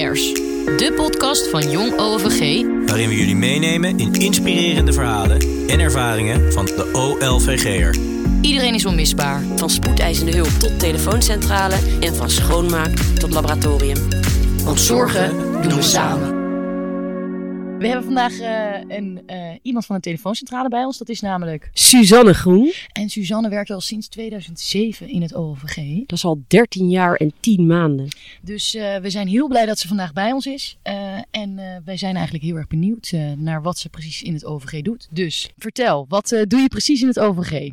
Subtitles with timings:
[0.00, 0.34] Cares?
[0.76, 2.64] De podcast van Jong OVG.
[2.86, 7.96] Waarin we jullie meenemen in inspirerende verhalen en ervaringen van de OLVG'er.
[8.40, 9.42] Iedereen is onmisbaar.
[9.56, 13.98] Van spoedeisende hulp tot telefooncentrale en van schoonmaak tot laboratorium.
[14.64, 15.30] Want zorgen
[15.62, 16.35] doen we samen.
[17.78, 20.98] We hebben vandaag eh, een, eh, iemand van de telefooncentrale bij ons.
[20.98, 21.70] Dat is namelijk.
[21.72, 25.76] Suzanne Groen, En Suzanne werkt al sinds 2007 in het OVG.
[26.06, 28.08] dat is al 13 jaar en 10 maanden.
[28.42, 30.78] Dus eh, we zijn heel blij dat ze vandaag bij ons is.
[30.82, 34.34] Eh, en eh, wij zijn eigenlijk heel erg benieuwd eh, naar wat ze precies in
[34.34, 35.08] het OVG doet.
[35.10, 37.70] Dus vertel, wat eh, doe je precies in het OVG?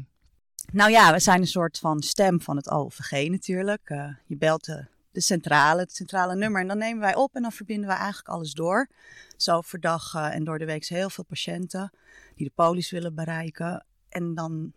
[0.72, 3.82] Nou ja, we zijn een soort van stem van het OVG natuurlijk.
[3.84, 7.42] Eh, je belt de, de centrale, het centrale nummer en dan nemen wij op en
[7.42, 8.90] dan verbinden we eigenlijk alles door.
[9.38, 11.92] Zo overdag en door de week heel veel patiënten
[12.36, 13.86] die de polis willen bereiken.
[14.10, 14.74] En dan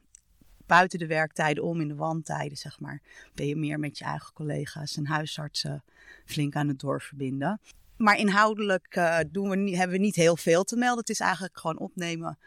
[0.66, 3.00] buiten de werktijden om in de wandtijden, zeg maar,
[3.34, 5.84] ben je meer met je eigen collega's en huisartsen
[6.24, 7.60] flink aan het doorverbinden.
[7.96, 10.98] Maar inhoudelijk eh, doen we hebben we niet heel veel te melden.
[10.98, 12.38] Het is eigenlijk gewoon opnemen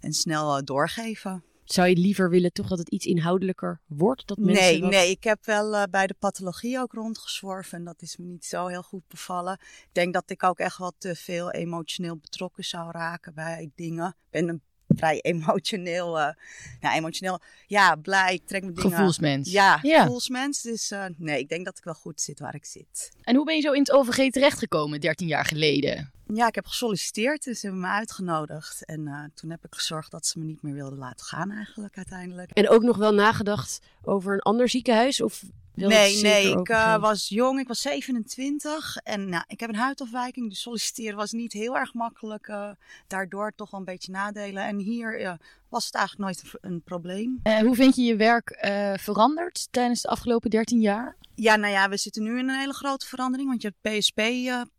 [0.00, 1.44] en snel eh, doorgeven.
[1.72, 4.26] Zou je liever willen toch dat het iets inhoudelijker wordt?
[4.26, 7.84] Dat mensen Nee, wat- nee, ik heb wel eh, bij de pathologie ook rondgezworven en
[7.84, 9.52] dat is me niet zo heel goed bevallen.
[9.62, 14.06] Ik denk dat ik ook echt wat te veel emotioneel betrokken zou raken bij dingen.
[14.08, 16.34] Ik ben een vrij emotioneel, eh,
[16.80, 18.90] ja, emotioneel, ja, blij, ik trek mijn dingen.
[18.90, 19.50] Gevoelsmens.
[19.50, 20.02] Ja, Ja.
[20.02, 20.62] gevoelsmens.
[20.62, 23.12] Dus eh, nee, ik denk dat ik wel goed zit waar ik zit.
[23.22, 26.10] En hoe ben je zo in het OVG terechtgekomen 13 jaar geleden?
[26.34, 28.84] Ja, ik heb gesolliciteerd, dus ze hebben me uitgenodigd.
[28.84, 31.96] En eh, toen heb ik gezorgd dat ze me niet meer wilden laten gaan eigenlijk
[31.96, 32.50] uiteindelijk.
[32.50, 35.20] En ook nog wel nagedacht over een ander ziekenhuis?
[35.20, 35.42] Of
[35.74, 39.68] wel Nee, zeker nee, ik eh, was jong, ik was 27 en nou, ik heb
[39.68, 42.48] een huidafwijking, dus solliciteren was niet heel erg makkelijk.
[42.48, 42.70] eh,
[43.06, 44.64] daardoor toch wel een beetje nadelen.
[44.66, 45.32] En hier eh,
[45.68, 47.40] was het eigenlijk nooit een, een probleem.
[47.42, 51.16] Eh, hoe vind je je werk eh, veranderd tijdens de afgelopen 13 jaar?
[51.34, 54.70] Ja, nou ja, we zitten nu in een hele grote verandering, want je hebt PSP-punt,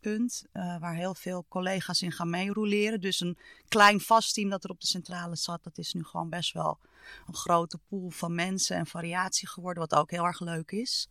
[0.00, 3.00] Punt, eh, waar heel veel collega's in gaan meeroleren.
[3.00, 6.28] Dus een klein vast team dat er op de centrale zat, dat is nu gewoon
[6.28, 6.78] best wel
[7.26, 11.08] een grote pool van mensen en variatie geworden, wat ook heel erg leuk is.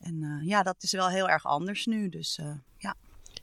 [0.00, 2.94] En eh, ja, dat is wel heel erg anders nu, dus eh, ja.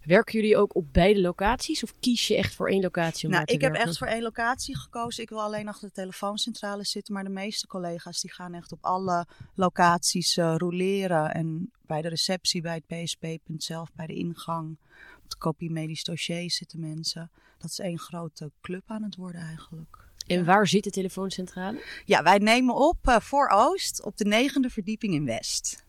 [0.03, 1.83] Werken jullie ook op beide locaties?
[1.83, 4.21] Of kies je echt voor één locatie om Nou, te ik heb echt voor één
[4.21, 5.23] locatie gekozen.
[5.23, 7.13] Ik wil alleen achter de telefooncentrale zitten.
[7.13, 11.33] Maar de meeste collega's die gaan echt op alle locaties eh roleren.
[11.33, 14.77] En bij de receptie, bij het PSP-punt zelf, bij de ingang.
[15.23, 17.31] Op de kopie medisch dossier zitten mensen.
[17.57, 19.97] Dat is één grote club aan het worden eigenlijk.
[20.27, 21.83] En waar zit de telefooncentrale?
[22.05, 25.85] Ja, wij nemen op eh, voor Oost op de negende verdieping in West.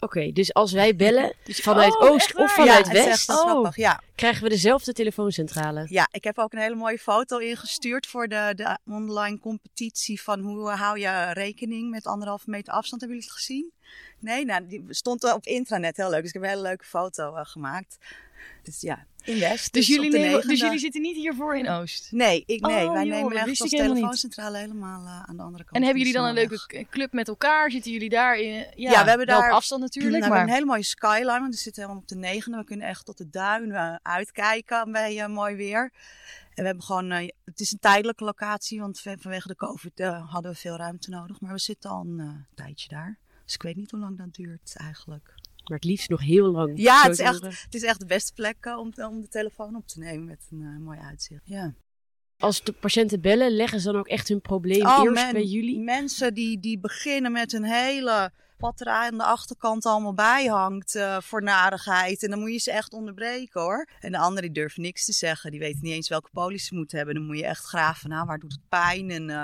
[0.00, 3.36] Oké, dus als wij bellen vanuit Oh, Oost of ja, vanuit het is West, Oh.
[3.36, 3.76] grappig.
[3.76, 4.02] Ja.
[4.14, 5.86] krijgen we dezelfde telefooncentrale.
[5.88, 10.40] Ja, ik heb ook een hele mooie foto ingestuurd voor de, de online competitie van
[10.40, 13.00] hoe hou je rekening met anderhalve meter afstand.
[13.00, 13.72] Hebben jullie het gezien?
[14.18, 16.20] Nee, nou, die stond op intranet heel leuk.
[16.20, 17.96] Dus ik heb een hele leuke foto eh, gemaakt.
[18.62, 19.72] Dus ja, in West.
[19.72, 22.12] Dus, jullie, de nemen, dus jullie zitten niet hiervoor in Oost?
[22.12, 23.80] Nee, ik, nee Oh, wij joh, nemen echt als niet.
[23.80, 25.76] telefooncentrale helemaal eh, aan de andere kant.
[25.76, 27.70] En hebben jullie dan een leuke club met elkaar?
[27.70, 28.52] Zitten jullie daar in?
[28.52, 30.38] Ja, Ja, we hebben daar- op afstand natuurlijk, Nou, we maar...
[30.38, 32.58] hebben een hele mooie skyline, want we zitten helemaal op de negende.
[32.58, 35.92] We kunnen echt tot de duinen uitkijken bij eh, mooi weer.
[36.54, 40.00] En we hebben gewoon, eh, het is een tijdelijke locatie, want van- vanwege de COVID
[40.00, 41.40] eh, hadden we veel ruimte nodig.
[41.40, 43.18] Maar we zitten al een eh, tijdje daar.
[43.44, 45.34] Dus ik weet niet hoe lang dat duurt eigenlijk.
[45.70, 46.72] Maar het liefst nog heel lang.
[46.78, 49.76] Ja, het is echt, het is echt de beste plek eh, om, om de telefoon
[49.76, 51.42] op te nemen met een eh, mooi uitzicht.
[51.44, 51.74] Ja.
[52.38, 55.44] Als de patiënten bellen, leggen ze dan ook echt hun probleem Oh, eerst men- bij
[55.44, 55.78] jullie?
[55.80, 58.32] Mensen die, die beginnen met een hele.
[58.60, 62.22] Wat er aan de achterkant allemaal bij hangt eh, voor narigheid.
[62.22, 63.88] En dan moet je ze echt onderbreken hoor.
[64.00, 65.50] En de anderen die durven niks te zeggen.
[65.50, 67.14] Die weten niet eens welke polis ze moeten hebben.
[67.14, 68.08] Dan moet je echt graven.
[68.10, 69.10] Nou, waar doet het pijn?
[69.10, 69.36] En eh,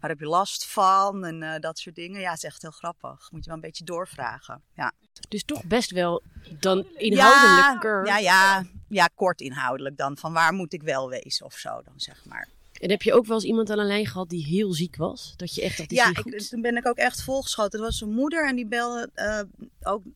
[0.00, 1.24] waar heb je last van?
[1.24, 2.20] En eh, dat soort dingen.
[2.20, 3.30] Ja, het is echt heel grappig.
[3.30, 4.62] Moet je wel een beetje doorvragen.
[4.74, 4.92] Ja.
[5.28, 6.22] Dus toch best wel
[6.60, 8.06] dan inhoudelijker.
[8.06, 10.16] Ja, ja, ja, ja, kort inhoudelijk dan.
[10.16, 12.48] Van waar moet ik wel wezen of zo dan, zeg maar.
[12.84, 15.34] En heb je ook wel eens iemand aan de lijn gehad die heel ziek was?
[15.36, 17.78] Dat je echt dacht, Ja, ik, toen ben ik ook echt volgeschoten.
[17.78, 19.40] Er was een moeder en die belde eh,
[19.82, 20.14] ook een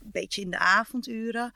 [0.00, 1.52] beetje in de avonduren.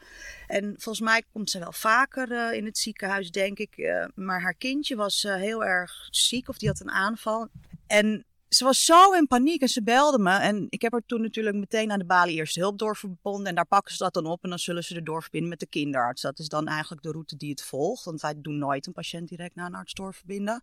[0.46, 3.76] En volgens mij komt ze wel vaker eh, in het ziekenhuis, denk ik.
[3.76, 7.48] Eh, maar haar kindje was heel erg ziek of die had een aanval.
[7.86, 10.36] En ze was zo in paniek en ze belde me.
[10.36, 13.46] En ik heb haar toen natuurlijk meteen naar de balie eerste hulp doorverbonden.
[13.46, 15.66] En daar pakken ze dat dan op en dan zullen ze er doorverbinden met de
[15.66, 16.22] kinderarts.
[16.22, 18.04] Dat is dan eigenlijk de route die het volgt.
[18.04, 20.62] Want wij doen nooit een patiënt direct naar een arts doorverbinden.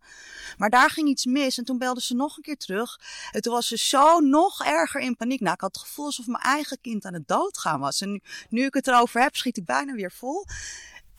[0.56, 2.98] Maar daar ging iets mis en toen belde ze nog een keer terug.
[3.30, 5.40] En toen was ze zo nog erger in paniek.
[5.40, 8.00] Nou, ik had het gevoel alsof mijn eigen kind aan het doodgaan was.
[8.00, 10.46] En nu, nu ik het erover heb, schiet ik bijna weer vol.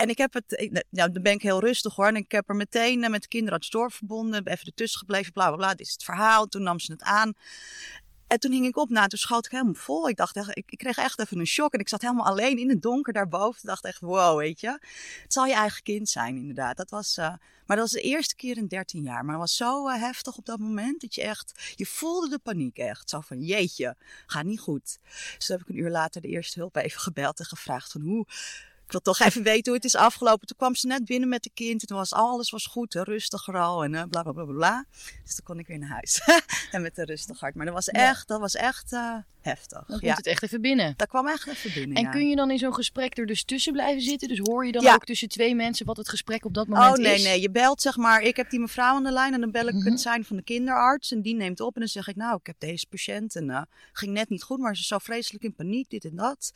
[0.01, 2.07] En ik heb het, nou, dan ben ik heel rustig hoor.
[2.07, 4.47] En ik heb er meteen eh, met de kinderarts doorverbonden.
[4.47, 5.69] Even ertussen gebleven, bla bla bla.
[5.69, 6.47] Dit is het verhaal.
[6.47, 7.33] Toen nam ze het aan.
[8.27, 10.09] En toen hing ik op, nou, toen schoot ik helemaal vol.
[10.09, 11.73] Ik dacht echt, ik, ik kreeg echt even een shock.
[11.73, 13.59] En ik zat helemaal alleen in het donker daarboven.
[13.61, 14.79] Ik dacht echt, wow, weet je.
[15.21, 16.77] Het zal je eigen kind zijn, inderdaad.
[16.77, 17.25] Dat was, uh,
[17.65, 19.25] maar dat was de eerste keer in 13 jaar.
[19.25, 21.01] Maar het was zo uh, heftig op dat moment.
[21.01, 23.09] Dat je echt, je voelde de paniek echt.
[23.09, 23.95] Zo van, jeetje,
[24.25, 24.97] gaat niet goed.
[25.35, 28.01] Dus toen heb ik een uur later de eerste hulp even gebeld en gevraagd van
[28.01, 28.25] hoe
[28.91, 30.47] wil toch even weten hoe het is afgelopen.
[30.47, 31.81] Toen kwam ze net binnen met de kind.
[31.81, 34.85] En toen was alles was goed, rustig al en uh, bla, bla bla bla
[35.23, 36.21] Dus toen kon ik weer naar huis.
[36.71, 37.55] en met een rustig hart.
[37.55, 39.85] Maar dat was echt, dat was echt uh, heftig.
[39.87, 40.93] Dan komt het echt even binnen.
[40.97, 42.09] Dat kwam echt even binnen, En ja.
[42.09, 44.27] kun je dan in zo'n gesprek er dus tussen blijven zitten?
[44.27, 46.99] Dus hoor je dan ook tussen twee mensen wat het gesprek op dat moment is?
[46.99, 47.23] Oh nee, is?
[47.23, 47.41] nee.
[47.41, 49.73] Je belt zeg maar, ik heb die mevrouw aan de lijn en dan bel ik
[49.73, 49.91] mm -hmm.
[49.91, 51.11] het zijn van de kinderarts.
[51.11, 53.61] En die neemt op en dan zeg ik, nou, ik heb deze patiënt en uh,
[53.93, 56.51] ging net niet goed, maar ze is zo vreselijk in paniek, dit en dat.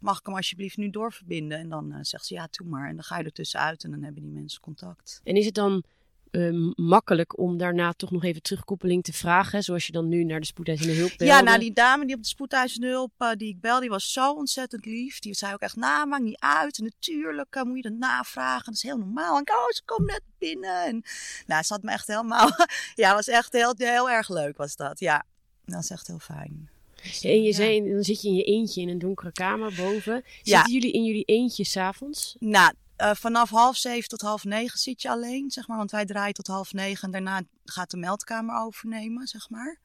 [0.00, 1.58] Mag ik hem alsjeblieft nu doorverbinden?
[1.58, 2.88] En dan uh, zegt ze, ja, doe maar.
[2.88, 5.20] En dan ga je er tussenuit en dan hebben die mensen contact.
[5.24, 5.84] En is het dan
[6.30, 10.40] uh, makkelijk om daarna toch nog even terugkoppeling te vragen, zoals je dan nu naar
[10.40, 11.32] de spoedeisende hulp belde?
[11.32, 14.12] Ja, nou die dame die op de spoedeisende hulp uh, die ik belde, die was
[14.12, 15.18] zo ontzettend lief.
[15.18, 16.78] Die zei ook echt, nou maakt niet uit.
[16.78, 19.34] Natuurlijk uh, moet je dat navragen, dat is heel normaal.
[19.34, 20.84] En ik, oh, ze komt net binnen.
[20.84, 21.02] En
[21.46, 22.50] nou, ze had me echt helemaal,
[22.94, 25.00] ja, was echt heel, heel erg leuk was dat.
[25.00, 25.24] Ja,
[25.64, 26.68] dat is echt heel fijn.
[27.02, 27.54] Dus, en je ja.
[27.54, 30.22] zei, dan zit je in je eentje in een donkere kamer boven.
[30.24, 30.64] Zitten ja.
[30.66, 32.36] jullie in jullie eentje s'avonds?
[32.38, 32.72] Nou,
[33.02, 35.76] uh, vanaf half zeven tot half negen zit je alleen, zeg maar.
[35.76, 39.78] Want wij draaien tot half negen en daarna gaat de meldkamer overnemen, zeg maar.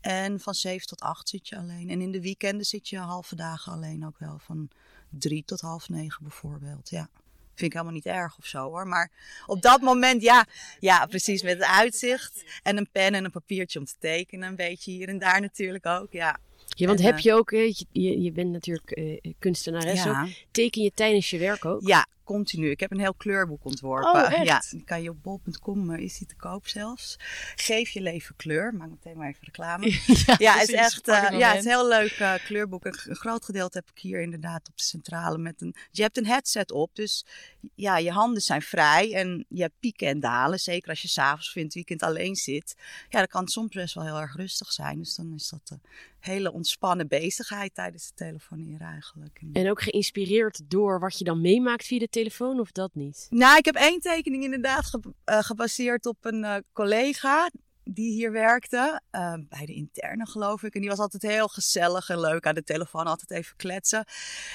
[0.00, 1.90] En van zeven tot acht zit je alleen.
[1.90, 4.38] En in de weekenden zit je halve dagen alleen ook wel.
[4.38, 4.68] Van
[5.08, 7.08] drie tot half negen bijvoorbeeld, ja.
[7.54, 8.86] Vind ik helemaal niet erg of zo hoor.
[8.86, 9.10] Maar
[9.46, 10.46] op dat moment, ja,
[10.80, 12.44] ja, precies met het uitzicht.
[12.62, 14.48] En een pen en een papiertje om te tekenen.
[14.48, 16.38] Een beetje hier en daar natuurlijk ook, ja.
[16.68, 20.22] Ja, want en, heb je ook, je, je bent natuurlijk uh, kunstenares ja.
[20.22, 20.28] ook.
[20.50, 21.86] Teken je tijdens je werk ook?
[21.86, 22.70] Ja, continu.
[22.70, 24.24] Ik heb een heel kleurboek ontworpen.
[24.24, 24.44] Oh, echt?
[24.44, 27.16] Ja, die kan je op bol.com, uh, is die te koop zelfs.
[27.56, 28.74] Geef je leven kleur.
[28.74, 29.90] Maak meteen maar even reclame.
[30.26, 32.84] ja, ja het is echt uh, ja, het is een heel leuk uh, kleurboek.
[32.84, 35.38] Een, een, groot gedeelte heb ik hier inderdaad op de centrale.
[35.38, 37.26] Met een, je hebt een headset op, dus
[37.74, 39.14] ja, je handen zijn vrij.
[39.14, 40.58] En je hebt pieken en dalen.
[40.58, 42.74] Zeker als je s'avonds of in het weekend alleen zit.
[43.08, 44.98] Ja, dan kan soms best wel heel erg rustig zijn.
[44.98, 45.78] Dus dan is dat
[46.26, 49.40] hele ontspannen bezigheid tijdens het telefoneren eigenlijk.
[49.52, 53.26] En ook geïnspireerd door wat je dan meemaakt via de telefoon of dat niet?
[53.30, 57.50] Nou, ik heb één tekening inderdaad ge uh, gebaseerd op een uh, collega
[57.88, 60.74] die hier werkte, uh, bij de interne geloof ik.
[60.74, 64.04] En die was altijd heel gezellig en leuk aan de telefoon, altijd even kletsen.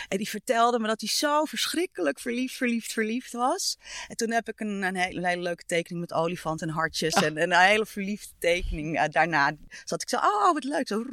[0.07, 3.77] En die vertelde me dat hij zo verschrikkelijk verliefd, verliefd, verliefd was.
[4.07, 7.23] En toen heb ik een, een, hele, leuke tekening met olifant en hartjes oh.
[7.23, 8.99] en, en, een hele verliefde tekening.
[8.99, 9.51] Uh, daarna
[9.83, 10.87] zat ik zo, oh wat leuk.
[10.87, 11.03] Zo,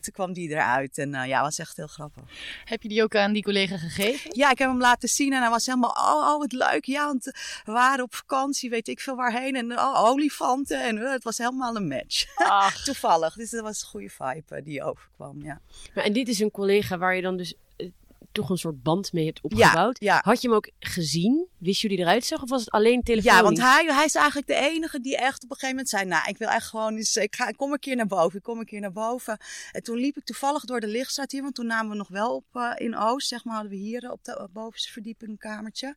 [0.00, 2.22] toen kwam die eruit en uh, ja, was echt heel grappig.
[2.64, 4.36] Heb je die ook aan die collega gegeven?
[4.36, 6.84] Ja, ik heb hem laten zien en hij was helemaal, oh, oh wat leuk.
[6.84, 7.24] Ja, want
[7.64, 9.56] we waren op vakantie, weet ik veel waarheen.
[9.56, 12.24] En oh, olifanten en het was helemaal een match.
[12.34, 12.82] Ach.
[12.84, 13.34] Toevallig.
[13.34, 15.60] Dus dat was een goede vibe uh, die overkwam, ja.
[15.94, 17.90] Maar en dit is een collega waar je dan dus uh,
[18.32, 20.00] toch een soort band mee hebt opgebouwd.
[20.00, 20.20] Ja, ja.
[20.24, 21.46] Had je hem ook gezien?
[21.58, 22.42] Wist die eruit zag?
[22.42, 23.34] Of was het alleen telefoon?
[23.34, 26.04] Ja, want hij, hij is eigenlijk de enige die echt op een gegeven moment zei...
[26.04, 27.16] Nou, ik wil echt gewoon eens...
[27.16, 28.38] Ik, ga, ik kom een keer naar boven.
[28.38, 29.38] Ik kom een keer naar boven.
[29.72, 31.42] En toen liep ik toevallig door de lichtstraat hier.
[31.42, 33.28] Want toen namen we nog wel op uh, in Oost.
[33.28, 35.96] Zeg maar hadden we hier op de bovenste verdieping een kamertje.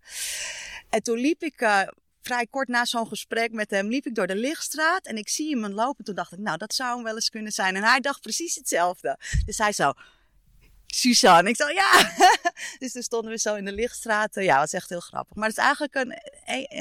[0.89, 1.81] En toen liep ik uh,
[2.27, 5.59] vrij kort na zo'n gesprek met hem liep ik door de lichtstraat en ik zie
[5.59, 6.03] hem lopen.
[6.03, 7.75] Toen dacht ik, nou, dat zou hem wel eens kunnen zijn.
[7.75, 9.19] En hij dacht precies hetzelfde.
[9.45, 9.93] Dus hij zo,
[10.87, 11.49] Suzanne.
[11.49, 12.11] Ik zo, ja.
[12.79, 14.35] dus toen stonden we zo in de lichtstraat.
[14.35, 15.35] Ja, dat was echt heel grappig.
[15.35, 16.13] Maar het is eigenlijk een,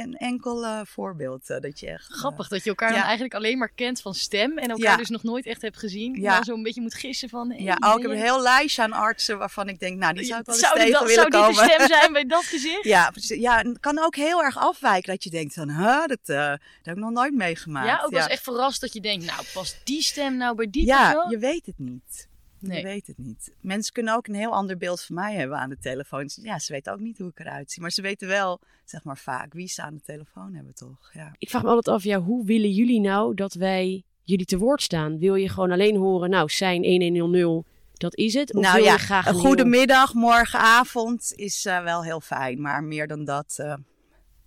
[0.03, 2.07] een enkel uh, voorbeeld uh, dat je echt...
[2.13, 2.95] Grappig, uh, dat je elkaar ja.
[2.95, 4.59] dan eigenlijk alleen maar kent van stem.
[4.59, 4.97] En elkaar ja.
[4.97, 6.15] dus nog nooit echt hebt gezien.
[6.15, 6.29] Ja.
[6.29, 7.51] En dan zo een beetje moet gissen van...
[7.51, 10.25] Hey, ja, ook ik heb een heel lijstje aan artsen waarvan ik denk, nou, die
[10.25, 11.55] zou ik wel eens zou tegen dat, willen zou komen.
[11.55, 12.85] Zou dit de stem zijn bij dat gezicht?
[12.85, 13.41] ja, precies.
[13.41, 16.97] Ja, het kan ook heel erg afwijken dat je denkt van, huh, dat, dat heb
[16.97, 17.87] ik nog nooit meegemaakt.
[17.87, 20.87] Ja, ook eens echt verrast dat je denkt, nou, past die stem nou bij die
[20.87, 21.31] Ja, persoon?
[21.31, 22.29] je weet het niet.
[22.67, 22.79] Nee.
[22.79, 23.55] Je weet het niet.
[23.61, 26.31] Mensen kunnen ook een heel ander beeld van mij hebben aan de telefoon.
[26.43, 27.83] Ja, ze weten ook niet hoe ik eruit zie.
[27.83, 31.11] Maar ze weten wel, zeg maar vaak, wie ze aan de telefoon hebben, toch?
[31.13, 31.35] Ja.
[31.39, 34.83] Ik vraag me altijd af, ja, hoe willen jullie nou dat wij jullie te woord
[34.83, 35.19] staan?
[35.19, 38.55] Wil je gewoon alleen horen, nou, zijn 1100, dat is het?
[38.55, 42.61] Of nou wil ja, je graag een goedemiddag, morgenavond is uh, wel heel fijn.
[42.61, 43.75] Maar meer dan dat, uh,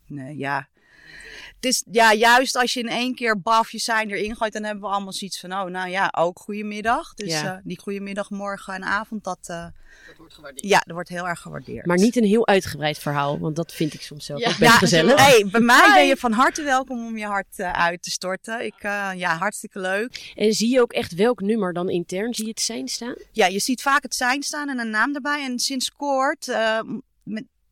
[0.08, 0.70] nee, ja...
[1.60, 4.64] Het is ja, juist als je in één keer baf je zijn erin gooit, dan
[4.64, 7.14] hebben we allemaal zoiets van, oh, nou ja, ook goedemiddag.
[7.14, 7.56] Dus ja.
[7.56, 9.64] uh, die goedemiddag, morgen en avond, dat, uh,
[10.08, 10.68] dat wordt gewaardeerd.
[10.68, 11.86] Ja, dat wordt heel erg gewaardeerd.
[11.86, 14.50] Maar niet een heel uitgebreid verhaal, want dat vind ik soms zelf ja.
[14.50, 15.26] ook best ja, gezellig.
[15.26, 18.66] Hey, bij mij ben je van harte welkom om je hart uh, uit te storten.
[18.66, 18.82] Ik,
[19.16, 20.34] ja, hartstikke leuk.
[20.36, 22.34] En zie je ook echt welk nummer dan intern?
[22.34, 23.16] Zie je het zijn staan?
[23.32, 25.44] Ja, je ziet vaak het zijn staan en een naam erbij.
[25.44, 26.48] En sinds kort,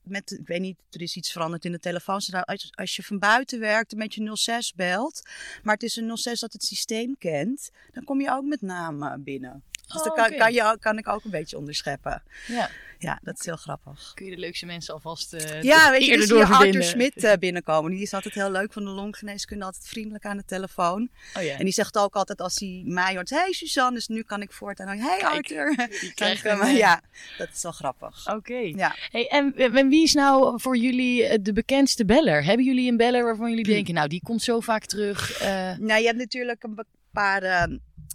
[0.09, 2.15] met, ik weet niet, er is iets veranderd in de telefoon.
[2.15, 5.21] Als, als je van buiten werkt en met je 06 belt,
[5.63, 9.23] maar het is een 06 dat het systeem kent, dan kom je ook met naam
[9.23, 9.63] binnen.
[9.87, 10.35] Dus Oh, dat kan, oké.
[10.37, 12.23] kan, je, kan ik ook een beetje onderscheppen.
[12.47, 12.69] Ja.
[12.99, 14.11] Ja, dat is heel grappig.
[14.15, 16.83] Kun je de leukste mensen alvast eh Ja, weet je, dus hier Arthur.
[16.83, 17.91] Smit eh, binnenkomen.
[17.91, 21.09] Die is altijd heel leuk van de longgeneeskunde, altijd vriendelijk aan de telefoon.
[21.37, 21.43] Oh.
[21.43, 24.51] En die zegt ook altijd als hij mij hoort, hey Suzanne, dus nu kan ik
[24.51, 25.75] voortaan, hey Arthur.
[26.15, 27.01] Kan- een, eh, ja,
[27.37, 28.27] dat is wel grappig.
[28.33, 28.57] Oké.
[28.57, 28.95] Ja.
[29.11, 32.43] Hey, en, en wie is nou voor jullie de bekendste beller?
[32.43, 35.39] Hebben jullie een beller waarvan jullie denken, nou die komt zo vaak terug?
[35.39, 36.75] eh, Nou, je hebt natuurlijk een
[37.11, 37.63] paar, eh,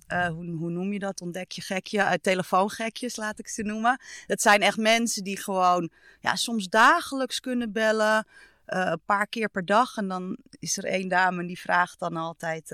[0.06, 1.20] eh, hoe, hoe noem je dat?
[1.20, 4.00] Ontdek je gekje, uh, telefoongekjes laat ik ze noemen.
[4.26, 8.26] Dat zijn echt mensen die gewoon ja, soms dagelijks kunnen bellen.
[8.64, 9.96] eh, een paar keer per dag.
[9.96, 12.68] En dan is er één dame die vraagt dan altijd.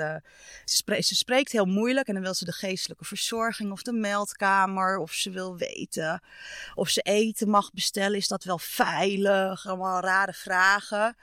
[0.64, 4.98] ze spreekt heel moeilijk en dan wil ze de geestelijke verzorging of de meldkamer.
[4.98, 6.22] Of ze wil weten
[6.74, 8.16] of ze eten mag bestellen.
[8.16, 9.66] Is dat wel veilig?
[9.66, 11.16] Allemaal rare vragen.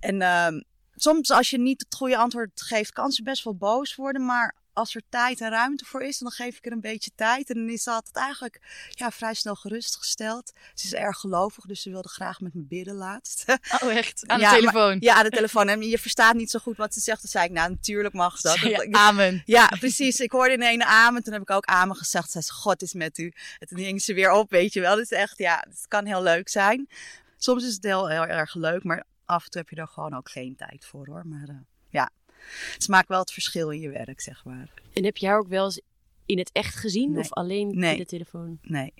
[0.00, 0.60] En ehm,
[1.02, 4.24] soms als je niet het goede antwoord geeft, kan ze best wel boos worden.
[4.24, 7.50] Maar als er tijd en ruimte voor is, dan geef ik er een beetje tijd.
[7.50, 10.52] En dan is ze altijd eigenlijk ja, vrij snel gerustgesteld.
[10.74, 13.44] Ze is erg gelovig, dus ze wilde graag met me bidden laatst.
[13.82, 14.26] Oh echt?
[14.26, 14.96] Aan Ja, de telefoon?
[15.00, 15.68] ja, aan de telefoon.
[15.68, 17.22] En je verstaat niet zo goed wat ze zegt.
[17.22, 18.58] Dan zei ik, nou natuurlijk mag dat.
[18.58, 19.42] Ja, amen.
[19.44, 20.20] Ja, precies.
[20.20, 21.22] Ik hoorde in een amen.
[21.22, 22.30] Toen heb ik ook amen gezegd.
[22.30, 23.32] Zei ze, God is met u.
[23.58, 24.96] En toen hing ze weer op, weet je wel.
[24.96, 26.88] Dus echt, ja, het kan heel leuk zijn.
[27.36, 30.14] Soms is het heel, heel erg leuk, maar af en toe heb je er gewoon
[30.14, 31.26] ook geen tijd voor hoor.
[31.26, 31.54] Maar eh,
[31.88, 32.10] ja,
[32.74, 34.68] het maakt wel het verschil in je werk, zeg maar.
[34.92, 35.80] En heb je haar ook wel eens
[36.26, 37.20] in het echt gezien Nee.
[37.20, 37.90] of alleen Nee.
[37.90, 38.58] via de telefoon?
[38.62, 38.92] Nee.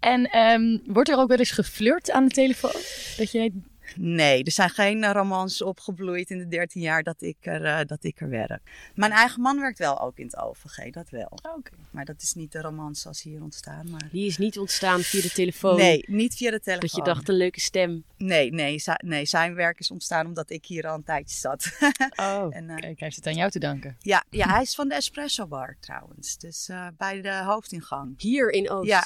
[0.00, 2.80] En ehm, wordt er ook wel eens geflirt aan de telefoon?
[3.16, 3.52] Dat jij...
[3.96, 7.86] Nee, er zijn geen eh, romans opgebloeid in de 13 jaar dat ik, er, eh,
[7.86, 8.90] dat ik er werk.
[8.94, 11.38] Mijn eigen man werkt wel ook in het OVG, dat wel.
[11.56, 11.70] Oké.
[11.90, 13.90] Maar dat is niet de romans zoals hier ontstaan.
[13.90, 14.08] Maar...
[14.12, 15.76] Die is niet ontstaan via de telefoon.
[15.76, 16.88] Nee, niet via de telefoon.
[16.88, 18.04] Dat je dacht, een leuke stem.
[18.16, 21.66] Nee, nee, nee, zijn werk is ontstaan omdat ik hier al een tijdje zat.
[22.16, 23.96] Oh, En, eh, kijk, hij heeft het aan jou te danken.
[24.00, 26.38] ja, ja, hij is van de Espresso Bar trouwens.
[26.38, 28.20] Dus eh, bij de hoofdingang.
[28.20, 28.88] Hier in Oost.
[28.88, 29.04] Ja.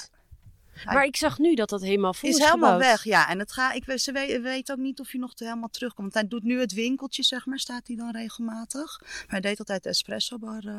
[0.84, 2.90] Maar ik zag nu dat dat helemaal vol is, is helemaal gebouwd.
[2.90, 3.28] weg, ja.
[3.28, 6.12] En het ga, ik, ze weet, weet ook niet of hij nog te helemaal terugkomt.
[6.12, 9.00] Want hij doet nu het winkeltje, zeg maar, staat hij dan regelmatig.
[9.00, 10.74] Maar hij deed altijd de Espresso Bar eh,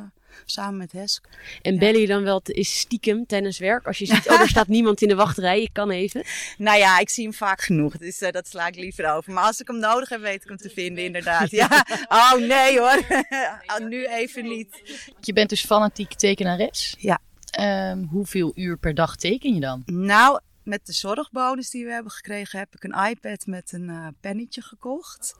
[0.46, 1.28] samen met Hesk.
[1.62, 3.88] En bellen je dan wel is stiekem tijdens werk?
[3.88, 6.24] Als je ziet, oh, er staat niemand in de wachtrij, ik kan even.
[6.58, 7.98] Nou ja, ik zie hem vaak genoeg.
[7.98, 9.34] Dus eh, dat sla ik liever over.
[9.34, 11.52] Maar als ik hem nodig heb, weet ik hem te vinden, inderdaad.
[11.52, 11.86] Ja.
[12.08, 13.02] Oh nee hoor.
[13.66, 14.82] Oh, nu even niet.
[15.22, 16.96] Je bent dus fanatiek tekenares.
[17.00, 17.20] Ja.
[17.54, 19.84] Ehm, hoeveel uur per dag teken je dan?
[19.86, 24.08] Nou, met de zorgbonus die we hebben gekregen, heb ik een iPad met een eh,
[24.20, 25.36] pennetje gekocht.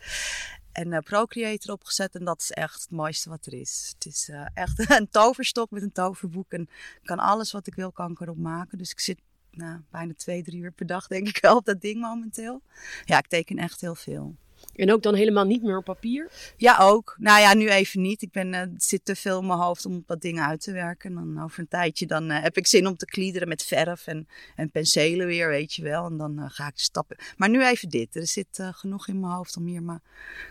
[0.72, 2.16] En eh, Procreate erop gezet.
[2.16, 3.92] En dat is echt het mooiste wat er is.
[3.94, 6.52] Het is eh, echt een toverstok met een toverboek.
[6.52, 6.70] En
[7.04, 8.78] kan alles wat ik wil, kan ik erop maken.
[8.78, 9.20] Dus ik zit
[9.52, 12.62] nou, bijna twee, drie uur per dag, denk ik wel, op dat ding momenteel.
[13.06, 14.36] Ja, ik teken echt heel veel.
[14.76, 16.32] En ook dan helemaal niet meer op papier.
[16.58, 17.16] Ja, ook.
[17.20, 18.22] Nou ja, nu even niet.
[18.22, 20.72] Ik ben, eh, het zit te veel in mijn hoofd om wat dingen uit te
[20.72, 21.10] werken.
[21.10, 24.08] En dan over een tijdje dan, eh, heb ik zin om te kliederen met verf
[24.08, 26.06] en, en penselen weer, weet je wel.
[26.06, 27.18] En dan eh, ga ik stappen.
[27.38, 28.16] Maar nu even dit.
[28.16, 30.02] Er zit genoeg in mijn hoofd om hier maar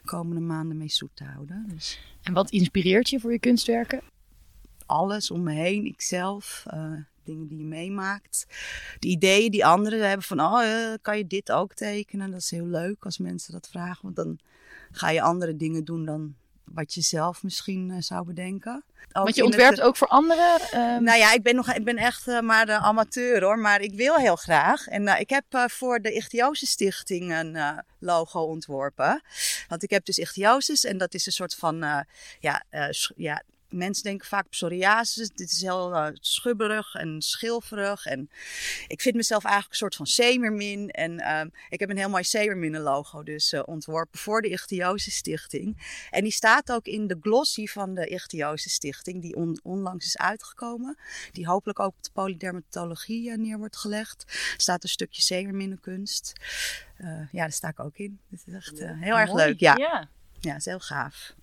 [0.05, 1.67] komende maanden mee zoet te houden.
[1.69, 4.01] Dus En wat inspireert je voor je kunstwerken?
[4.93, 6.93] alles om me heen, ikzelf, eh,
[7.25, 8.47] dingen die je meemaakt.
[8.99, 12.31] De ideeën die anderen hebben van, oh, eh, kan je dit ook tekenen?
[12.31, 14.39] Dat is heel leuk als mensen dat vragen, want dan
[14.91, 18.85] ga je andere dingen doen dan wat je zelf misschien eh, zou bedenken.
[19.13, 20.61] Ook Want je het- ontwerpt ook voor anderen.
[20.61, 23.81] ehm, Nou ja, ik ben, nog, ik ben echt eh, maar de amateur hoor, maar
[23.81, 24.87] ik wil heel graag.
[24.87, 29.23] En eh, ik heb eh, voor de Ichthyosis Stichting een eh, logo ontworpen.
[29.69, 32.01] Want ik heb dus ichthyosis en dat is een soort van, eh,
[32.41, 35.29] ja, eh, ja, mensen denken vaak psoriasis.
[35.29, 38.07] Dit is heel eh, schubberig en schilferig.
[38.07, 38.31] En
[38.87, 40.91] ik vind mezelf eigenlijk een soort van zeemermin.
[40.91, 45.15] En ehm, ik heb een heel mooi zeemerminnen logo dus eh, ontworpen voor de Ichthyosis
[45.17, 46.07] Stichting.
[46.11, 50.17] En die staat ook in de glossy van de Ichthyosis Stichting, die on- onlangs is
[50.19, 50.97] uitgekomen.
[51.33, 54.25] Die hopelijk ook op de polydermatologie eh, neer wordt gelegd.
[54.29, 56.33] Er staat een stukje zeemerminnenkunst.
[57.33, 58.19] Ja, daar sta ik ook in.
[58.31, 59.45] Het is echt heel erg mooi.
[59.45, 59.61] leuk.
[59.61, 59.77] Ja.
[59.77, 60.09] ja.
[60.41, 61.35] ja, is heel gaaf.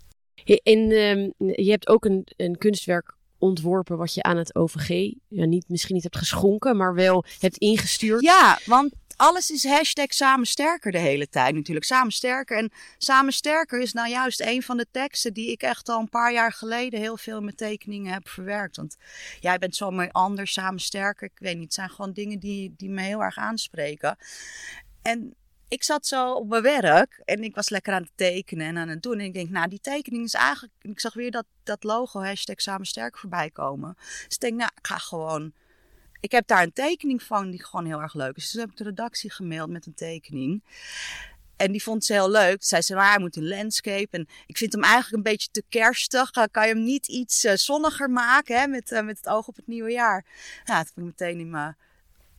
[0.46, 1.30] En ehm,
[1.62, 5.96] je hebt ook een, een kunstwerk ontworpen wat je aan het OVG ja, niet, misschien
[5.96, 8.22] niet hebt geschonken, maar wel hebt ingestuurd.
[8.22, 11.86] Ja, want alles is hashtag samen sterker de hele tijd natuurlijk.
[11.86, 12.58] Samen sterker.
[12.58, 16.10] En samen sterker is nou juist een van de teksten die ik echt al een
[16.10, 18.78] paar jaar geleden heel veel mijn tekeningen heb verwerkt.
[18.78, 18.96] Want
[19.40, 21.28] jij bent zo mooi anders, samen sterker.
[21.34, 24.18] Ik weet niet, het zijn gewoon dingen die, die me heel erg aanspreken.
[25.02, 25.36] En
[25.70, 28.88] ik zat zo op mijn werk en ik was lekker aan het tekenen en aan
[28.88, 29.20] het doen.
[29.20, 30.74] En ik denk, nou, die tekening is eigenlijk...
[30.82, 33.96] Ik zag weer dat, dat logo, hashtag samen sterker, voorbij komen.
[33.98, 35.54] Dus ik denk, nou, ik ga gewoon
[36.20, 38.44] ik heb daar een tekening van die gewoon heel erg leuk is.
[38.44, 40.64] Dus toen heb ik de redactie gemaild met een tekening.
[41.56, 42.64] En die vond ze heel leuk.
[42.64, 44.18] Zij zei, maar hij moet een landscape.
[44.18, 46.32] En ik vind hem eigenlijk een beetje te kerstig.
[46.52, 49.56] Kan je hem niet iets uh, zonniger maken hè, met, uh, met het oog op
[49.56, 50.26] het nieuwe jaar?
[50.66, 51.78] Nou, toen heb ik meteen in mijn,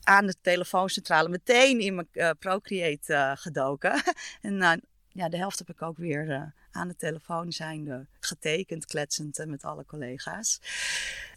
[0.03, 4.03] aan de telefooncentrale meteen in mijn Procreate gedoken.
[4.41, 9.65] en ja, de helft heb ik ook weer aan de telefoon zijnde getekend, kletsend met
[9.65, 10.61] alle collega's.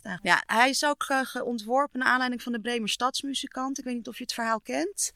[0.04, 1.06] Nou, ja, hij is ook
[1.44, 3.78] ontworpen naar aanleiding van de Bremer Stadsmuzikant.
[3.78, 5.14] Ik weet niet of je het verhaal kent.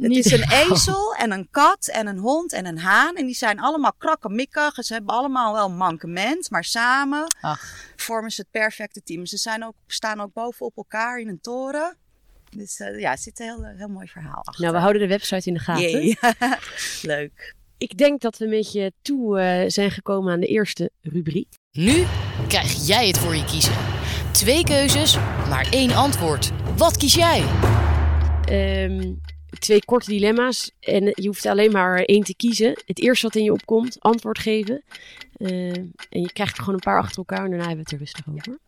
[0.00, 3.16] Het is een ezel en een kat en een hond en een haan.
[3.16, 4.84] En die zijn allemaal krakkemikkig.
[4.84, 6.50] Ze hebben allemaal wel een mankement.
[6.50, 7.92] Maar samen Ach.
[7.96, 9.26] vormen ze het perfecte team.
[9.26, 11.96] Ze zijn ook, staan ook bovenop elkaar in een toren.
[12.56, 14.62] Dus uh, ja, er zit een heel, heel mooi verhaal achter.
[14.62, 16.06] Nou, we houden de website in de gaten.
[16.06, 16.52] Yeah.
[17.02, 17.56] Leuk.
[17.78, 21.48] Ik denk dat we een beetje toe uh, zijn gekomen aan de eerste rubriek.
[21.72, 22.04] Nu
[22.48, 23.74] krijg jij het voor je kiezen.
[24.32, 25.14] Twee keuzes,
[25.48, 26.50] maar één antwoord.
[26.76, 27.44] Wat kies jij?
[28.50, 29.20] Um,
[29.58, 30.70] twee korte dilemma's.
[30.80, 32.82] En je hoeft alleen maar één te kiezen.
[32.86, 34.82] Het eerste wat in je opkomt, antwoord geven.
[35.36, 37.92] Uh, en je krijgt er gewoon een paar achter elkaar en daarna hebben we het
[37.92, 38.58] er rustig over.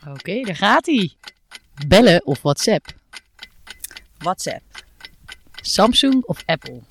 [0.00, 1.12] Oké, okay, daar gaat hij.
[1.86, 2.86] Bellen of WhatsApp?
[4.26, 4.62] WhatsApp.
[5.62, 6.82] Samsung of Apple?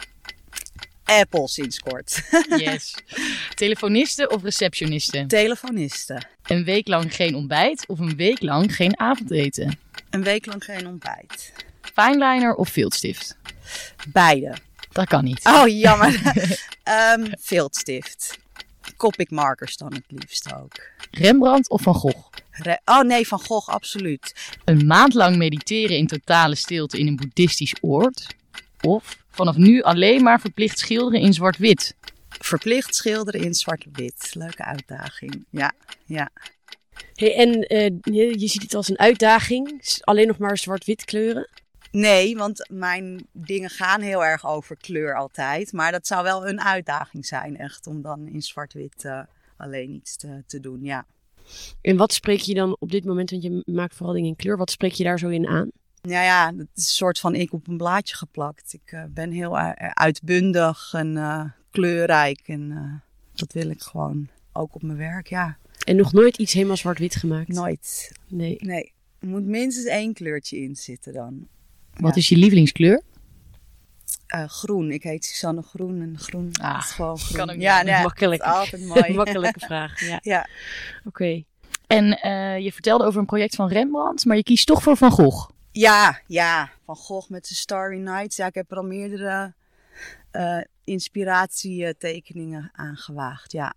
[1.05, 2.21] Apple sinds kort.
[2.65, 2.95] yes.
[3.55, 5.27] Telefonisten of receptionisten?
[5.27, 6.27] Telefonisten.
[6.43, 9.79] Een week lang geen ontbijt of een week lang geen avondeten?
[10.09, 11.53] Een week lang geen ontbijt.
[11.81, 13.37] Fineliner of viltstift?
[14.07, 14.55] Beide.
[14.91, 15.45] Dat kan niet.
[15.45, 16.21] Oh, jammer.
[17.17, 18.37] um, viltstift.
[18.97, 20.73] Copic markers dan het liefst ook.
[21.11, 22.29] Rembrandt of Van Gogh?
[22.51, 24.53] Re oh nee, Van Gogh, absoluut.
[24.65, 28.27] Een maand lang mediteren in totale stilte in een boeddhistisch oord?
[28.81, 31.95] Of vanaf nu alleen maar verplicht schilderen in zwart-wit?
[32.29, 34.31] Verplicht schilderen in zwart-wit.
[34.33, 35.45] Leuke uitdaging.
[35.49, 35.73] Ja,
[36.05, 36.29] ja.
[37.15, 41.49] Hey, en uh, je ziet het als een uitdaging, alleen nog maar zwart-wit kleuren?
[41.95, 45.73] Nee, want mijn dingen gaan heel erg over kleur altijd.
[45.73, 49.19] Maar dat zou wel een uitdaging zijn, echt, om dan in zwart-wit uh,
[49.57, 51.05] alleen iets te, te, doen, ja.
[51.81, 54.57] En wat spreek je dan op dit moment, want je maakt vooral dingen in kleur,
[54.57, 55.71] wat spreek je daar zo in aan?
[56.01, 58.73] Nou ja, het is een soort van ik op een blaadje geplakt.
[58.73, 59.57] Ik uh, ben heel
[59.93, 63.01] uitbundig en uh, kleurrijk en
[63.33, 65.57] dat wil ik gewoon ook op mijn werk, ja.
[65.85, 67.47] En nog nooit iets helemaal zwart-wit gemaakt?
[67.47, 68.11] Nooit.
[68.27, 68.55] Nee.
[68.59, 68.93] Nee.
[69.19, 71.47] Er moet minstens één kleurtje in zitten dan.
[71.99, 73.01] Wat is je lievelingskleur?
[74.35, 74.91] Uh, groen.
[74.91, 77.37] Ik heet Susanne Groen en groen ah, is gewoon groen.
[77.37, 78.41] Kan ook ja, makkelijk.
[78.41, 79.13] altijd mooi.
[79.23, 79.99] Makkelijke vraag.
[80.01, 80.19] Ja.
[80.33, 80.47] ja.
[80.97, 81.07] Oké.
[81.07, 81.45] Okay.
[81.87, 85.11] En uh, je vertelde over een project van Rembrandt, maar je kiest toch voor Van
[85.11, 85.49] Gogh.
[85.71, 86.69] Ja, ja.
[86.85, 88.35] Van Gogh met de Starry Nights.
[88.35, 89.53] Ja, ik heb er al meerdere
[90.31, 93.51] uh, inspiratietekeningen aangewaagd.
[93.51, 93.73] Ja,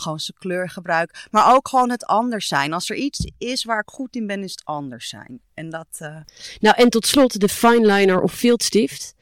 [0.00, 1.26] gewoon zijn kleurgebruik.
[1.30, 2.72] Maar ook gewoon het anders zijn.
[2.72, 5.40] Als er iets is waar ik goed in ben, is het anders zijn.
[5.54, 5.86] En dat.
[5.98, 6.16] Uh...
[6.60, 9.14] Nou, en tot slot de fineliner of viltstift.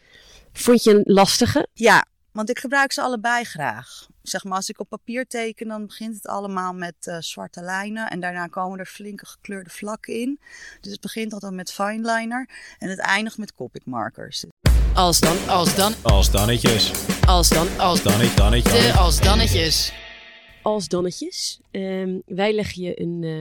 [0.52, 1.68] Vond je een lastige?
[1.72, 4.06] Ja, want ik gebruik ze allebei graag.
[4.22, 8.10] Zeg maar, als ik op papier teken, dan begint het allemaal met uh, zwarte lijnen.
[8.10, 10.40] En daarna komen er flinke gekleurde vlakken in.
[10.80, 12.48] Dus het begint altijd met fineliner.
[12.78, 14.44] En het eindigt met Copic markers.
[14.94, 15.94] Als dan, als dan.
[16.02, 16.92] Als dannetjes.
[17.26, 18.70] Als dan, als dannetje, dannetje.
[18.70, 19.92] De als dannetjes
[20.64, 21.60] als dannetjes.
[21.70, 23.40] Um, wij leggen je een uh,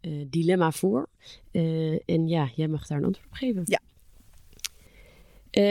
[0.00, 1.08] uh, dilemma voor.
[1.52, 3.62] Uh, en ja, jij mag daar een antwoord op geven.
[3.64, 3.80] Ja.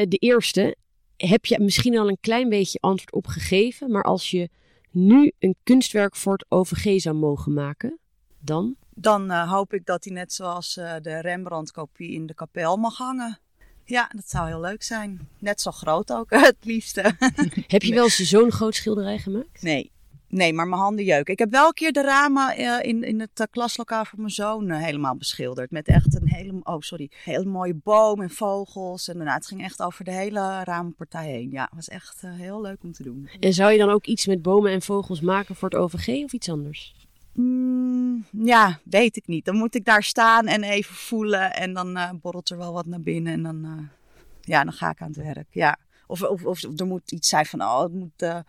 [0.06, 0.75] de eerste,
[1.17, 3.91] heb je misschien al een klein beetje antwoord op gegeven.
[3.91, 4.49] Maar als je
[4.89, 7.99] nu een kunstwerk voor het OVG zou mogen maken,
[8.39, 8.75] dan?
[8.89, 13.39] Dan hoop ik dat hij net zoals de Rembrandt-kopie in de kapel mag hangen.
[13.86, 15.27] Ja, dat zou heel leuk zijn.
[15.39, 17.01] Net zo groot ook, het liefste.
[17.67, 19.62] Heb je wel eens zo'n groot schilderij gemaakt?
[19.62, 19.91] Nee,
[20.32, 21.34] Nee, maar mijn handen jeuken.
[21.34, 24.32] Ik heb wel een keer de ramen uh, in, in het uh, klaslokaal van mijn
[24.32, 25.72] zoon uh, helemaal beschilderd.
[25.72, 29.08] Met echt een hele, oh sorry, hele mooie boom en vogels.
[29.08, 31.52] En daarna, het ging echt over de hele ramenpartij heen.
[31.52, 33.30] Ja, het was echt heel leuk om te doen.
[33.39, 36.34] En zou je dan ook iets met bomen en vogels maken voor het OVG of
[36.34, 36.96] iets anders?
[37.34, 39.46] Mm, ja, weet ik niet.
[39.46, 41.54] Dan moet ik daar staan en even voelen.
[41.54, 43.34] En dan borrelt er wel wat naar binnen.
[43.34, 43.89] En dan,
[44.41, 45.48] ja, dan ga ik aan het werk.
[45.50, 45.78] Ja.
[46.12, 48.39] Of, of, of er moet iets zijn van, oh, het moet uh,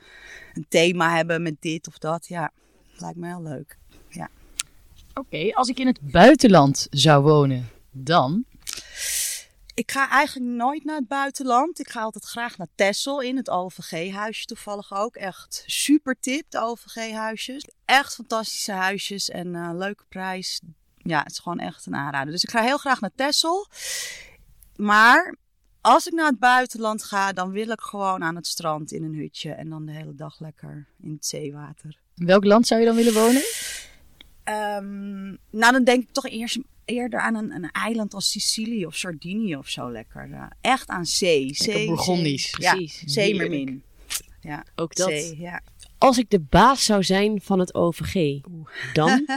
[0.53, 2.27] een thema hebben met dit of dat.
[2.27, 2.51] Ja,
[2.97, 3.79] lijkt me heel leuk.
[4.09, 4.29] Ja.
[5.15, 8.45] Oké, okay, als ik in het buitenland zou wonen, dan?
[9.75, 11.79] Ik ga eigenlijk nooit naar het buitenland.
[11.79, 15.17] Ik ga altijd graag naar Texel in het OVG-huisje toevallig ook.
[15.17, 17.69] Echt super tip, de OVG-huisjes.
[17.85, 20.61] Echt fantastische huisjes en uh, leuke prijs.
[20.97, 22.33] Ja, het is gewoon echt een aanrader.
[22.33, 23.69] Dus ik ga heel graag naar Texel.
[24.77, 25.37] Maar
[25.83, 29.15] als ik naar het buitenland ga, dan wil ik gewoon aan het strand in een
[29.15, 29.51] hutje.
[29.53, 31.99] En dan de hele dag lekker in het zeewater.
[32.15, 33.43] welk land zou je dan willen wonen?
[34.45, 38.97] Um, nou, dan denk ik toch eerst eerder aan een, een eiland als Sicilië of
[38.97, 40.29] Sardinië of zo lekker.
[40.33, 41.55] eh, echt aan zee.
[41.55, 42.51] zee Bourgondisch.
[42.51, 42.63] zee.
[42.65, 43.03] Ja, Precies.
[43.13, 43.83] zeemermin.
[44.41, 45.09] Ja, Ook dat.
[45.09, 45.61] zee, ja.
[45.99, 48.41] Als ik de baas zou zijn van het OVG,
[48.93, 49.27] dan?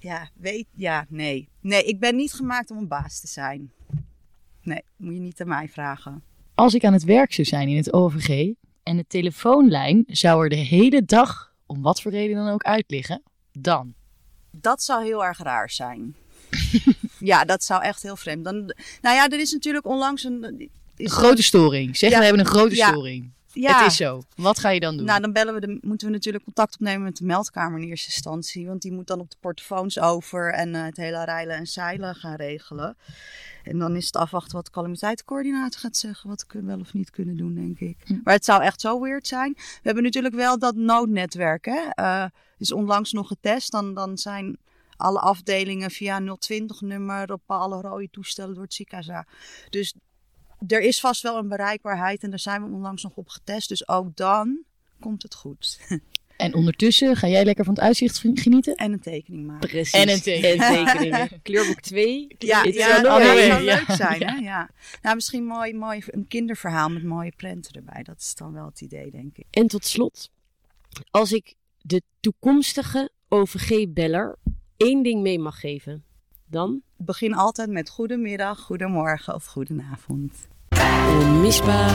[0.00, 1.48] Ja, weet, ja, nee.
[1.60, 3.72] Nee, ik ben niet gemaakt om een baas te zijn.
[4.64, 6.22] Nee, moet je niet aan mij vragen.
[6.54, 10.48] Als ik aan het werk zou zijn in het OVG en de telefoonlijn zou er
[10.48, 13.22] de hele dag, om wat voor reden dan ook, uit liggen,
[13.52, 13.94] dan.
[14.50, 16.16] Dat zou heel erg raar zijn.
[17.18, 18.44] ja, dat zou echt heel vreemd.
[18.44, 18.54] Dan,
[19.02, 20.70] nou ja, er is natuurlijk onlangs een...
[20.96, 21.96] Is Een grote storing.
[21.96, 22.18] Zeg, Ja.
[22.18, 22.88] we hebben een grote Ja.
[22.88, 23.32] storing.
[23.54, 24.22] Ja, Het is zo.
[24.36, 25.06] Wat ga je dan doen?
[25.06, 28.10] Nou, dan bellen we de, moeten we natuurlijk contact opnemen met de meldkamer in eerste
[28.10, 28.66] instantie.
[28.66, 32.14] Want die moet dan op de portofoons over en eh, het hele rijlen en zeilen
[32.14, 32.96] gaan regelen.
[33.62, 36.28] En dan is het afwachten wat de calamiteitencoördinator gaat zeggen.
[36.28, 37.96] Wat we wel of niet kunnen doen, denk ik.
[38.04, 38.18] Hm.
[38.24, 39.52] Maar het zou echt zo weird zijn.
[39.54, 41.64] We hebben natuurlijk wel dat noodnetwerk.
[41.64, 41.88] Hè?
[41.90, 42.24] Eh,
[42.58, 43.72] is onlangs nog getest.
[43.72, 44.58] Dan, dan zijn
[44.96, 49.26] alle afdelingen via 020-nummer op alle rode toestellen door het ziekenhuis.
[49.70, 49.94] Dus
[50.66, 53.68] er is vast wel een bereikbaarheid en daar zijn we onlangs nog op getest.
[53.68, 54.58] Dus ook dan
[55.00, 55.78] komt het goed.
[56.36, 58.74] En ondertussen ga jij lekker van het uitzicht genieten?
[58.74, 59.68] En een tekening maken.
[59.68, 59.92] Precies.
[59.92, 61.42] En een teken- En tekeningen.
[61.42, 62.26] Kleurboek 2.
[62.38, 63.58] Ja, ja, ja, dat zou Ja.
[63.60, 64.22] leuk zijn.
[64.26, 64.34] Hè?
[64.34, 64.70] Ja.
[65.02, 68.02] Nou, misschien mooi, mooi een kinderverhaal met mooie prenten erbij.
[68.02, 69.46] Dat is dan wel het idee, denk ik.
[69.50, 70.30] En tot slot,
[71.10, 74.38] als ik de toekomstige OVG-beller
[74.76, 76.04] één ding mee mag geven,
[76.46, 80.48] dan Begin altijd met goedemiddag, goedemorgen of goedenavond.
[81.08, 81.90] onmisbaar.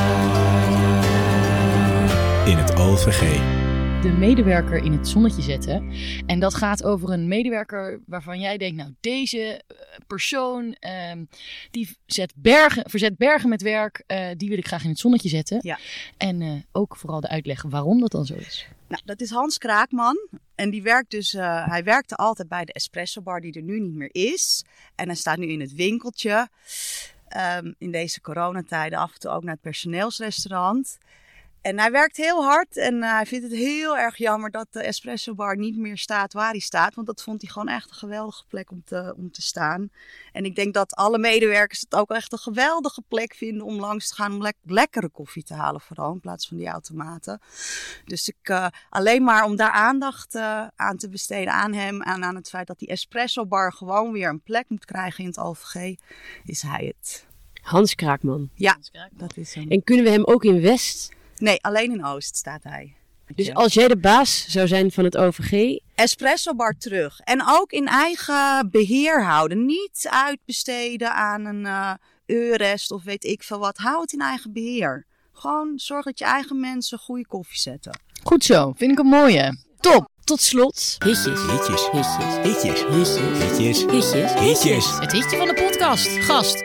[2.47, 3.58] In het OVG.
[4.01, 5.93] De medewerker in het zonnetje zetten.
[6.25, 11.25] En dat gaat over een medewerker waarvan jij denkt, nou deze eh, persoon ehm,
[11.71, 15.29] die zet bergen, verzet bergen met werk, eh, die wil ik graag in het zonnetje
[15.29, 15.59] zetten.
[15.61, 15.79] Ja.
[16.17, 18.67] En eh, ook vooral de uitleg waarom dat dan zo is.
[18.87, 20.27] Nou, dat is Hans Kraakman.
[20.55, 21.31] En die werkt dus,
[21.65, 24.63] hij werkte altijd bij de espresso bar die er nu niet meer is.
[24.95, 26.49] En hij staat nu in het winkeltje.
[27.27, 30.97] Ehm, in deze coronatijden af en toe ook naar het personeelsrestaurant.
[31.61, 34.81] En hij werkt heel hard en eh, hij vindt het heel erg jammer dat de
[34.81, 36.95] espresso bar niet meer staat waar hij staat.
[36.95, 39.89] Want dat vond hij gewoon echt een geweldige plek om te, om te staan.
[40.33, 44.07] En ik denk dat alle medewerkers het ook echt een geweldige plek vinden om langs
[44.09, 47.41] te gaan om lek- lekkere koffie te halen vooral in plaats van die automaten.
[48.05, 52.23] Dus ik, eh, alleen maar om daar aandacht eh, aan te besteden aan hem en
[52.23, 55.39] aan het feit dat die espresso bar gewoon weer een plek moet krijgen in het
[55.39, 55.95] OVG,
[56.45, 57.25] is hij het.
[57.61, 58.49] Hans Kraakman.
[58.53, 58.77] Ja,
[59.11, 59.69] dat is hem.
[59.69, 61.17] En kunnen we hem ook in West?
[61.39, 62.93] Nee, alleen in Oost staat hij.
[63.35, 65.79] Dus als jij de baas zou zijn van het OVG.
[65.95, 67.19] Espresso bar terug.
[67.19, 69.65] En ook in eigen beheer houden.
[69.65, 71.93] Niet uitbesteden aan een uh,
[72.25, 73.77] Eurest of weet ik veel wat.
[73.77, 75.05] Hou het in eigen beheer.
[75.33, 77.99] Gewoon zorg dat je eigen mensen goede koffie zetten.
[78.23, 78.73] Goed zo.
[78.75, 79.57] Vind ik een mooie.
[79.79, 80.09] Top.
[80.23, 80.95] Tot slot.
[81.05, 81.41] Hitjes.
[81.41, 81.89] Hitjes.
[81.91, 82.37] Hitjes.
[82.41, 82.83] Hitjes.
[82.83, 83.85] Hitjes.
[83.85, 84.33] Hitjes.
[84.33, 84.99] Hitjes.
[84.99, 86.07] Het hitje van de podcast.
[86.07, 86.63] Gast.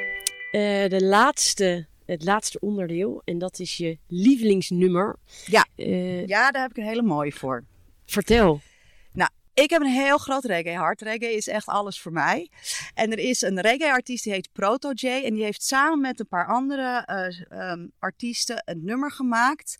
[0.50, 5.16] Eh, de laatste het laatste onderdeel, en dat is je lievelingsnummer.
[5.46, 5.66] Ja.
[5.76, 7.64] Eh, Ja, daar heb ik een hele mooie voor.
[8.06, 8.60] vertel.
[9.54, 11.00] Ik heb een heel groot reggae hart.
[11.00, 12.50] Reggae is echt alles voor mij.
[12.94, 15.06] En er is een reggae-artiest die heet Proto J.
[15.06, 19.76] En die heeft samen met een paar andere eh, ehm, artiesten een nummer gemaakt.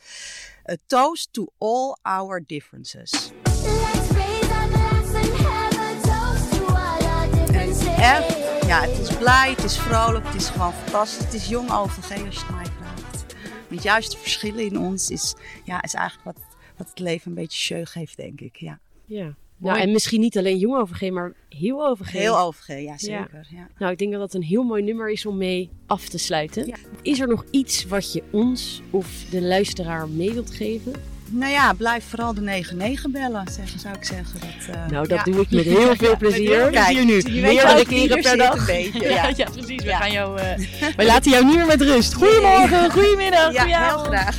[0.70, 3.10] A Toast to All Our Differences.
[3.10, 8.43] Let's raise our glass and have a toast to all our differences.
[8.66, 11.24] Ja, het is blij, het is vrolijk, het is gewoon fantastisch.
[11.24, 13.34] Het is jong OVG als je het mij vraagt.
[13.68, 16.44] Want juist de verschillen in ons is, ja, is eigenlijk wat,
[16.76, 18.56] wat het leven een beetje show geeft, denk ik.
[18.56, 18.78] Ja.
[19.04, 19.34] Ja.
[19.56, 22.10] Nou, en misschien niet alleen jong OVG, maar heel OVG.
[22.10, 23.46] Heel OVG, ja zeker.
[23.50, 23.68] Ja.
[23.78, 26.66] Nou, ik denk dat dat een heel mooi nummer is om mee af te sluiten.
[26.66, 26.76] Ja.
[27.02, 30.92] Is er nog iets wat je ons of de luisteraar mee wilt geven?
[31.30, 34.40] Nou ja, blijf vooral de 99 bellen, zeg, zou ik zeggen.
[34.40, 35.32] Dat, eh, Nou, dat ja.
[35.32, 36.68] doe ik met heel veel plezier.
[36.70, 37.22] Kijk, Hier nu.
[37.40, 38.54] Meerdere keren ieder per dag.
[38.58, 39.30] Een beetje, Ja, ja.
[39.36, 39.82] ja, precies.
[39.82, 39.96] We Ja.
[39.98, 40.58] gaan jou, eh,
[40.96, 42.14] wij laten jou niet meer met rust.
[42.14, 44.38] Goedemorgen, goedemiddag, Ja, heel graag.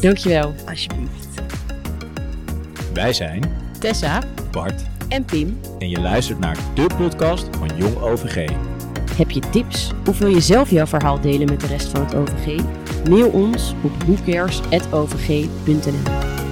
[0.00, 0.54] Dankjewel.
[0.68, 1.12] Alsjeblieft.
[2.92, 8.48] Wij zijn Tessa, Bart En Pim, en je luistert naar de podcast van Jong OVG.
[9.16, 12.14] heb je tips of wil je zelf jouw verhaal delen met de rest van het
[12.14, 12.60] OVG?
[13.08, 16.43] Mail ons op boekers.ovg.nl